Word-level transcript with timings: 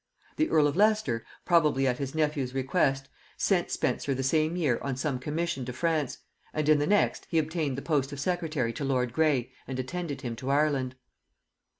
The 0.37 0.49
earl 0.49 0.65
of 0.65 0.75
Leicester, 0.75 1.23
probably 1.45 1.85
at 1.85 1.99
his 1.99 2.15
nephew's 2.15 2.55
request, 2.55 3.07
sent 3.37 3.69
Spenser 3.69 4.15
the 4.15 4.23
same 4.23 4.55
year 4.55 4.79
on 4.81 4.95
some 4.95 5.19
commission 5.19 5.63
to 5.65 5.73
France; 5.73 6.17
and 6.55 6.67
in 6.67 6.79
the 6.79 6.87
next 6.87 7.27
he 7.29 7.37
obtained 7.37 7.77
the 7.77 7.83
post 7.83 8.11
of 8.11 8.19
secretary 8.19 8.73
to 8.73 8.83
lord 8.83 9.13
Grey, 9.13 9.51
and 9.67 9.77
attended 9.77 10.21
him 10.21 10.35
to 10.37 10.49
Ireland. 10.49 10.95